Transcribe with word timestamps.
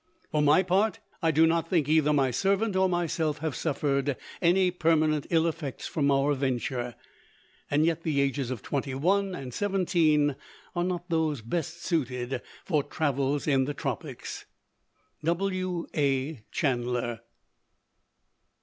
For 0.31 0.41
my 0.41 0.63
part, 0.63 0.99
I 1.21 1.29
do 1.29 1.45
not 1.45 1.69
think 1.69 1.87
either 1.87 2.11
my 2.11 2.31
servant 2.31 2.75
or 2.75 2.89
myself 2.89 3.37
have 3.37 3.55
suffered 3.55 4.17
any 4.41 4.71
permanent 4.71 5.27
ill 5.29 5.45
effects 5.45 5.85
from 5.85 6.09
our 6.09 6.33
venture; 6.33 6.95
and 7.69 7.85
yet 7.85 8.01
the 8.01 8.19
ages 8.19 8.49
of 8.49 8.63
twenty 8.63 8.95
one 8.95 9.35
and 9.35 9.53
seventeen 9.53 10.37
are 10.75 10.83
not 10.83 11.07
those 11.11 11.43
best 11.43 11.83
suited 11.83 12.41
for 12.65 12.81
travels 12.81 13.45
in 13.45 13.65
the 13.65 13.75
tropics. 13.75 14.45
_W. 15.23 15.85
A. 15.95 16.41
Chanler. 16.51 17.19